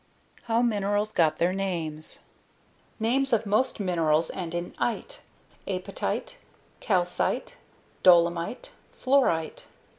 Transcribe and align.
How 0.45 0.63
Minerals 0.63 1.11
Got 1.11 1.37
Their 1.37 1.53
Names 1.53 2.17
Names 2.99 3.33
of 3.33 3.45
most 3.45 3.79
minerals 3.79 4.31
end 4.31 4.55
in 4.55 4.73
"ite" 4.79 5.21
apatite, 5.67 6.37
calcite, 6.79 7.55
dolomite, 8.01 8.71
fluorite. 8.99 9.65